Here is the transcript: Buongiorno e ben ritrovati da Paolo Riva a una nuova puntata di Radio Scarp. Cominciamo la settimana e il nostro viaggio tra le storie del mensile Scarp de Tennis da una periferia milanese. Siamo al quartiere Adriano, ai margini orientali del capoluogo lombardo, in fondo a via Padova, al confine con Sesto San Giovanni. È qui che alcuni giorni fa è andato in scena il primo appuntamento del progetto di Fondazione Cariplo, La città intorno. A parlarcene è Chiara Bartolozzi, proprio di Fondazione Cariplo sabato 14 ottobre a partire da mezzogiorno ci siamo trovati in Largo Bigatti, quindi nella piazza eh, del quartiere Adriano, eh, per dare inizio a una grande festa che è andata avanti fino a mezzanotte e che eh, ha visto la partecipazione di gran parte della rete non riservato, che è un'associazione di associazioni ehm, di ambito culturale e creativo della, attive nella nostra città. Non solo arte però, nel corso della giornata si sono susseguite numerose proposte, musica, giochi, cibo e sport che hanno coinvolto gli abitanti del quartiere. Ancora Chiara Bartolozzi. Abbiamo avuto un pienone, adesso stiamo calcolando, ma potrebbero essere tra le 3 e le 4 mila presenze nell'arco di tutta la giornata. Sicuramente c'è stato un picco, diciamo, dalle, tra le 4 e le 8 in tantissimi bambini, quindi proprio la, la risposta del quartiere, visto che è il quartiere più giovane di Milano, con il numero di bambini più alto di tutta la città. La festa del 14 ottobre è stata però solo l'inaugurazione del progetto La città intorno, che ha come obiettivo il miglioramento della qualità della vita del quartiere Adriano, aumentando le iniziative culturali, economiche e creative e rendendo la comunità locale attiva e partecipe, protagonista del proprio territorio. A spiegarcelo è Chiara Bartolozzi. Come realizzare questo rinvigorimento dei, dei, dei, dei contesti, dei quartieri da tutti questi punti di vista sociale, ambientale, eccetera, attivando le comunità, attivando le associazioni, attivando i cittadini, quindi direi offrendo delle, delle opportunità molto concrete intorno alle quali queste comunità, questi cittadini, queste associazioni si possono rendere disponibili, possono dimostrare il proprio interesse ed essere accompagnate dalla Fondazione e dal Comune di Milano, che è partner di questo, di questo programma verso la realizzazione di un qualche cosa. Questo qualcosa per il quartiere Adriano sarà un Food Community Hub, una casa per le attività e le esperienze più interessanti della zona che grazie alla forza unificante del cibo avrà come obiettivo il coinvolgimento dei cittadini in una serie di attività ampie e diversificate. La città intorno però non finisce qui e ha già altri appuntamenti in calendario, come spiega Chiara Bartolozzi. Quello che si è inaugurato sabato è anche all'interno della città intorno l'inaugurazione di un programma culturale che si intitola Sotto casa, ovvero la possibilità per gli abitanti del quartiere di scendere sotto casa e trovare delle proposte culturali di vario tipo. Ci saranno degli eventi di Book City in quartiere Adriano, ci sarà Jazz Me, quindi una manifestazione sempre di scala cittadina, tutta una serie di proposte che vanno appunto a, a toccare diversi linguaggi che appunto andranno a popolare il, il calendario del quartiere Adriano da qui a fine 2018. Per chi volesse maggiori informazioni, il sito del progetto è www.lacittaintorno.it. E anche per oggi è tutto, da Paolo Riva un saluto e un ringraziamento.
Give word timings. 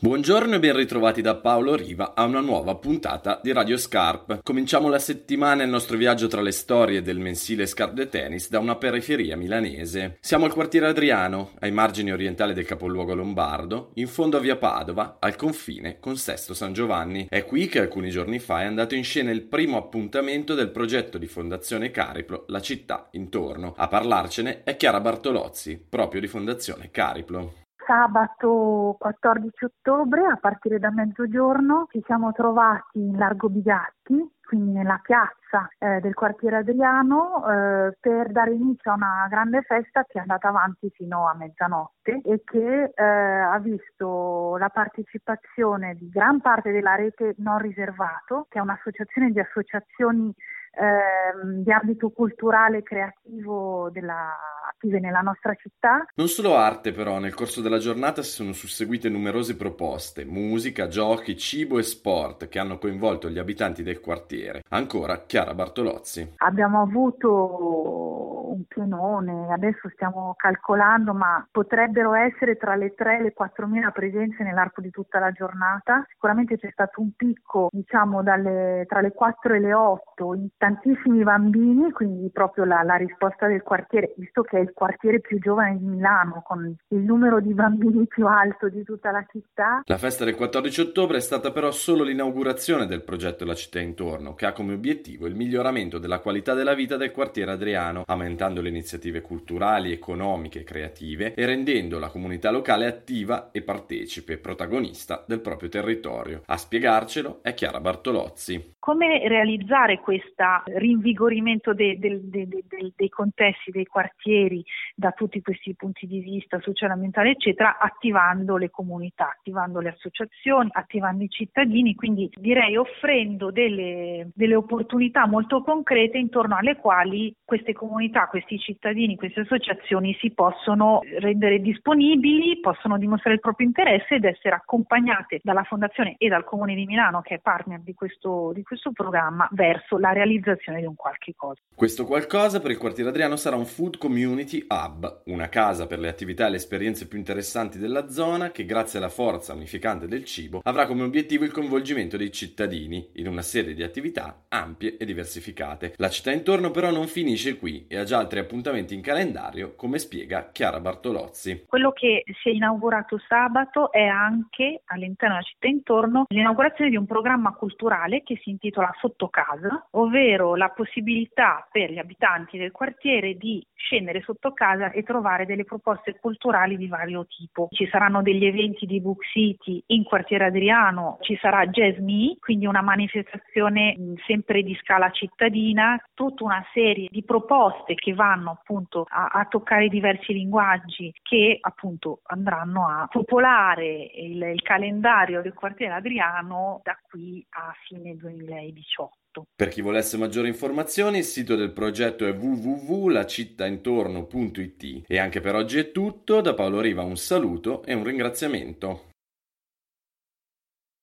Buongiorno 0.00 0.54
e 0.54 0.58
ben 0.60 0.76
ritrovati 0.76 1.20
da 1.20 1.34
Paolo 1.34 1.74
Riva 1.74 2.14
a 2.14 2.22
una 2.22 2.38
nuova 2.38 2.76
puntata 2.76 3.40
di 3.42 3.52
Radio 3.52 3.76
Scarp. 3.76 4.44
Cominciamo 4.44 4.88
la 4.88 5.00
settimana 5.00 5.62
e 5.62 5.64
il 5.64 5.72
nostro 5.72 5.96
viaggio 5.96 6.28
tra 6.28 6.40
le 6.40 6.52
storie 6.52 7.02
del 7.02 7.18
mensile 7.18 7.66
Scarp 7.66 7.94
de 7.94 8.08
Tennis 8.08 8.48
da 8.48 8.60
una 8.60 8.76
periferia 8.76 9.36
milanese. 9.36 10.18
Siamo 10.20 10.44
al 10.44 10.52
quartiere 10.52 10.86
Adriano, 10.86 11.50
ai 11.58 11.72
margini 11.72 12.12
orientali 12.12 12.54
del 12.54 12.64
capoluogo 12.64 13.12
lombardo, 13.12 13.90
in 13.94 14.06
fondo 14.06 14.36
a 14.36 14.40
via 14.40 14.54
Padova, 14.54 15.16
al 15.18 15.34
confine 15.34 15.98
con 15.98 16.16
Sesto 16.16 16.54
San 16.54 16.72
Giovanni. 16.72 17.26
È 17.28 17.44
qui 17.44 17.66
che 17.66 17.80
alcuni 17.80 18.10
giorni 18.10 18.38
fa 18.38 18.62
è 18.62 18.66
andato 18.66 18.94
in 18.94 19.02
scena 19.02 19.32
il 19.32 19.42
primo 19.42 19.78
appuntamento 19.78 20.54
del 20.54 20.70
progetto 20.70 21.18
di 21.18 21.26
Fondazione 21.26 21.90
Cariplo, 21.90 22.44
La 22.46 22.60
città 22.60 23.08
intorno. 23.10 23.74
A 23.76 23.88
parlarcene 23.88 24.62
è 24.62 24.76
Chiara 24.76 25.00
Bartolozzi, 25.00 25.84
proprio 25.88 26.20
di 26.20 26.28
Fondazione 26.28 26.92
Cariplo 26.92 27.66
sabato 27.88 28.96
14 28.98 29.64
ottobre 29.64 30.26
a 30.26 30.36
partire 30.36 30.78
da 30.78 30.90
mezzogiorno 30.90 31.86
ci 31.90 32.02
siamo 32.04 32.32
trovati 32.32 32.98
in 32.98 33.16
Largo 33.16 33.48
Bigatti, 33.48 34.30
quindi 34.44 34.72
nella 34.72 35.00
piazza 35.02 35.70
eh, 35.78 35.98
del 36.00 36.12
quartiere 36.12 36.56
Adriano, 36.56 37.48
eh, 37.48 37.96
per 37.98 38.30
dare 38.30 38.52
inizio 38.52 38.90
a 38.92 38.94
una 38.94 39.26
grande 39.30 39.62
festa 39.62 40.04
che 40.04 40.18
è 40.18 40.20
andata 40.20 40.48
avanti 40.48 40.90
fino 40.90 41.26
a 41.26 41.34
mezzanotte 41.34 42.20
e 42.22 42.42
che 42.44 42.92
eh, 42.94 43.02
ha 43.02 43.58
visto 43.58 44.58
la 44.58 44.68
partecipazione 44.68 45.94
di 45.94 46.10
gran 46.10 46.42
parte 46.42 46.70
della 46.70 46.94
rete 46.94 47.36
non 47.38 47.56
riservato, 47.56 48.46
che 48.50 48.58
è 48.58 48.62
un'associazione 48.62 49.30
di 49.30 49.40
associazioni 49.40 50.34
ehm, 50.78 51.62
di 51.62 51.72
ambito 51.72 52.10
culturale 52.10 52.78
e 52.78 52.82
creativo 52.82 53.90
della, 53.90 54.36
attive 54.68 55.00
nella 55.00 55.20
nostra 55.20 55.54
città. 55.54 56.06
Non 56.14 56.28
solo 56.28 56.56
arte 56.56 56.92
però, 56.92 57.18
nel 57.18 57.34
corso 57.34 57.60
della 57.60 57.78
giornata 57.78 58.22
si 58.22 58.30
sono 58.30 58.52
susseguite 58.52 59.08
numerose 59.08 59.56
proposte, 59.56 60.24
musica, 60.24 60.88
giochi, 60.88 61.36
cibo 61.36 61.78
e 61.78 61.82
sport 61.82 62.48
che 62.48 62.58
hanno 62.58 62.78
coinvolto 62.78 63.28
gli 63.28 63.38
abitanti 63.38 63.82
del 63.82 64.00
quartiere. 64.00 64.62
Ancora 64.68 65.24
Chiara 65.26 65.54
Bartolozzi. 65.54 66.34
Abbiamo 66.38 66.82
avuto 66.82 68.38
un 68.48 68.64
pienone, 68.66 69.52
adesso 69.52 69.88
stiamo 69.90 70.34
calcolando, 70.36 71.12
ma 71.12 71.46
potrebbero 71.50 72.14
essere 72.14 72.56
tra 72.56 72.74
le 72.74 72.94
3 72.94 73.18
e 73.18 73.22
le 73.22 73.32
4 73.32 73.66
mila 73.66 73.90
presenze 73.90 74.42
nell'arco 74.42 74.80
di 74.80 74.90
tutta 74.90 75.18
la 75.18 75.32
giornata. 75.32 76.04
Sicuramente 76.08 76.58
c'è 76.58 76.70
stato 76.72 77.00
un 77.00 77.12
picco, 77.14 77.68
diciamo, 77.70 78.22
dalle, 78.22 78.84
tra 78.88 79.00
le 79.00 79.12
4 79.12 79.54
e 79.54 79.58
le 79.58 79.74
8 79.74 80.07
in 80.34 80.48
tantissimi 80.56 81.22
bambini, 81.22 81.90
quindi 81.92 82.30
proprio 82.30 82.64
la, 82.64 82.82
la 82.82 82.96
risposta 82.96 83.46
del 83.46 83.62
quartiere, 83.62 84.14
visto 84.16 84.42
che 84.42 84.58
è 84.58 84.60
il 84.60 84.72
quartiere 84.74 85.20
più 85.20 85.38
giovane 85.38 85.78
di 85.78 85.84
Milano, 85.84 86.42
con 86.44 86.74
il 86.88 86.98
numero 86.98 87.40
di 87.40 87.54
bambini 87.54 88.06
più 88.06 88.26
alto 88.26 88.68
di 88.68 88.82
tutta 88.84 89.10
la 89.10 89.24
città. 89.30 89.82
La 89.84 89.98
festa 89.98 90.24
del 90.24 90.34
14 90.34 90.80
ottobre 90.80 91.18
è 91.18 91.20
stata 91.20 91.50
però 91.50 91.70
solo 91.70 92.02
l'inaugurazione 92.02 92.86
del 92.86 93.02
progetto 93.02 93.44
La 93.44 93.54
città 93.54 93.80
intorno, 93.80 94.34
che 94.34 94.46
ha 94.46 94.52
come 94.52 94.74
obiettivo 94.74 95.26
il 95.26 95.34
miglioramento 95.34 95.98
della 95.98 96.20
qualità 96.20 96.54
della 96.54 96.74
vita 96.74 96.96
del 96.96 97.12
quartiere 97.12 97.52
Adriano, 97.52 98.04
aumentando 98.06 98.60
le 98.60 98.68
iniziative 98.68 99.20
culturali, 99.20 99.92
economiche 99.92 100.60
e 100.60 100.64
creative 100.64 101.34
e 101.34 101.46
rendendo 101.46 101.98
la 101.98 102.08
comunità 102.08 102.50
locale 102.50 102.86
attiva 102.86 103.50
e 103.52 103.62
partecipe, 103.62 104.38
protagonista 104.38 105.24
del 105.26 105.40
proprio 105.40 105.68
territorio. 105.68 106.42
A 106.46 106.56
spiegarcelo 106.56 107.40
è 107.42 107.54
Chiara 107.54 107.80
Bartolozzi. 107.80 108.74
Come 108.78 109.28
realizzare 109.28 110.00
questo 110.08 110.26
rinvigorimento 110.64 111.74
dei, 111.74 111.98
dei, 111.98 112.18
dei, 112.30 112.92
dei 112.96 113.08
contesti, 113.10 113.70
dei 113.70 113.84
quartieri 113.84 114.64
da 114.94 115.10
tutti 115.12 115.42
questi 115.42 115.74
punti 115.74 116.06
di 116.06 116.20
vista 116.20 116.58
sociale, 116.62 116.94
ambientale, 116.94 117.32
eccetera, 117.32 117.76
attivando 117.76 118.56
le 118.56 118.70
comunità, 118.70 119.34
attivando 119.36 119.80
le 119.80 119.90
associazioni, 119.90 120.70
attivando 120.72 121.24
i 121.24 121.28
cittadini, 121.28 121.94
quindi 121.94 122.30
direi 122.36 122.78
offrendo 122.78 123.50
delle, 123.50 124.30
delle 124.34 124.54
opportunità 124.54 125.26
molto 125.26 125.62
concrete 125.62 126.16
intorno 126.16 126.56
alle 126.56 126.76
quali 126.76 127.34
queste 127.44 127.74
comunità, 127.74 128.28
questi 128.28 128.58
cittadini, 128.58 129.16
queste 129.16 129.40
associazioni 129.40 130.16
si 130.20 130.30
possono 130.30 131.00
rendere 131.18 131.60
disponibili, 131.60 132.60
possono 132.60 132.96
dimostrare 132.96 133.34
il 133.34 133.42
proprio 133.42 133.66
interesse 133.66 134.14
ed 134.14 134.24
essere 134.24 134.54
accompagnate 134.54 135.40
dalla 135.42 135.64
Fondazione 135.64 136.14
e 136.16 136.28
dal 136.28 136.44
Comune 136.44 136.74
di 136.74 136.86
Milano, 136.86 137.20
che 137.20 137.34
è 137.34 137.40
partner 137.40 137.80
di 137.80 137.92
questo, 137.92 138.52
di 138.54 138.62
questo 138.62 138.90
programma 138.92 139.46
verso 139.52 139.97
la 139.98 140.12
realizzazione 140.12 140.80
di 140.80 140.86
un 140.86 140.94
qualche 140.94 141.34
cosa. 141.36 141.60
Questo 141.74 142.04
qualcosa 142.04 142.60
per 142.60 142.70
il 142.70 142.78
quartiere 142.78 143.10
Adriano 143.10 143.36
sarà 143.36 143.56
un 143.56 143.64
Food 143.64 143.98
Community 143.98 144.66
Hub, 144.68 145.22
una 145.26 145.48
casa 145.48 145.86
per 145.86 145.98
le 145.98 146.08
attività 146.08 146.46
e 146.46 146.50
le 146.50 146.56
esperienze 146.56 147.06
più 147.06 147.18
interessanti 147.18 147.78
della 147.78 148.08
zona 148.08 148.50
che 148.50 148.64
grazie 148.64 148.98
alla 148.98 149.08
forza 149.08 149.54
unificante 149.54 150.08
del 150.08 150.24
cibo 150.24 150.60
avrà 150.64 150.86
come 150.86 151.02
obiettivo 151.02 151.44
il 151.44 151.52
coinvolgimento 151.52 152.16
dei 152.16 152.32
cittadini 152.32 153.10
in 153.14 153.28
una 153.28 153.42
serie 153.42 153.74
di 153.74 153.82
attività 153.82 154.44
ampie 154.48 154.96
e 154.96 155.04
diversificate. 155.04 155.94
La 155.96 156.08
città 156.08 156.32
intorno 156.32 156.70
però 156.70 156.90
non 156.90 157.06
finisce 157.06 157.56
qui 157.58 157.86
e 157.88 157.96
ha 157.96 158.04
già 158.04 158.18
altri 158.18 158.38
appuntamenti 158.40 158.94
in 158.94 159.00
calendario, 159.00 159.74
come 159.76 159.98
spiega 159.98 160.50
Chiara 160.50 160.80
Bartolozzi. 160.80 161.64
Quello 161.66 161.92
che 161.92 162.24
si 162.42 162.48
è 162.50 162.52
inaugurato 162.52 163.18
sabato 163.28 163.92
è 163.92 164.04
anche 164.04 164.82
all'interno 164.86 165.36
della 165.36 165.46
città 165.46 165.66
intorno 165.68 166.24
l'inaugurazione 166.28 166.90
di 166.90 166.96
un 166.96 167.06
programma 167.06 167.52
culturale 167.54 168.22
che 168.22 168.38
si 168.42 168.50
intitola 168.50 168.92
Sotto 169.00 169.28
casa, 169.28 169.87
ovvero 169.92 170.54
la 170.54 170.68
possibilità 170.68 171.66
per 171.70 171.90
gli 171.90 171.98
abitanti 171.98 172.58
del 172.58 172.70
quartiere 172.72 173.34
di 173.34 173.64
scendere 173.74 174.20
sotto 174.22 174.52
casa 174.52 174.90
e 174.90 175.02
trovare 175.02 175.46
delle 175.46 175.64
proposte 175.64 176.18
culturali 176.18 176.76
di 176.76 176.88
vario 176.88 177.26
tipo. 177.26 177.68
Ci 177.70 177.88
saranno 177.88 178.22
degli 178.22 178.44
eventi 178.44 178.86
di 178.86 179.00
Book 179.00 179.24
City 179.26 179.82
in 179.86 180.04
quartiere 180.04 180.46
Adriano, 180.46 181.18
ci 181.20 181.36
sarà 181.40 181.66
Jazz 181.66 181.98
Me, 181.98 182.36
quindi 182.40 182.66
una 182.66 182.82
manifestazione 182.82 183.96
sempre 184.26 184.62
di 184.62 184.74
scala 184.82 185.10
cittadina, 185.10 186.00
tutta 186.14 186.44
una 186.44 186.64
serie 186.72 187.08
di 187.10 187.24
proposte 187.24 187.94
che 187.94 188.14
vanno 188.14 188.50
appunto 188.50 189.06
a, 189.08 189.28
a 189.32 189.44
toccare 189.46 189.88
diversi 189.88 190.32
linguaggi 190.32 191.12
che 191.22 191.58
appunto 191.60 192.20
andranno 192.26 192.88
a 192.88 193.06
popolare 193.10 194.10
il, 194.14 194.42
il 194.42 194.62
calendario 194.62 195.42
del 195.42 195.54
quartiere 195.54 195.94
Adriano 195.94 196.80
da 196.82 196.98
qui 197.08 197.44
a 197.50 197.72
fine 197.86 198.16
2018. 198.16 199.16
Per 199.54 199.68
chi 199.68 199.80
volesse 199.80 200.16
maggiori 200.16 200.48
informazioni, 200.48 201.18
il 201.18 201.24
sito 201.24 201.54
del 201.54 201.70
progetto 201.72 202.26
è 202.26 202.32
www.lacittaintorno.it. 202.32 205.02
E 205.06 205.18
anche 205.18 205.40
per 205.40 205.54
oggi 205.54 205.78
è 205.78 205.92
tutto, 205.92 206.40
da 206.40 206.54
Paolo 206.54 206.80
Riva 206.80 207.02
un 207.02 207.16
saluto 207.16 207.84
e 207.84 207.94
un 207.94 208.02
ringraziamento. 208.04 209.10